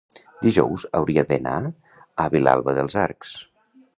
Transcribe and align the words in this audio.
dijous 0.45 0.85
hauria 0.99 1.25
d'anar 1.33 1.59
a 2.25 2.27
Vilalba 2.37 2.77
dels 2.79 2.99
Arcs. 3.05 3.37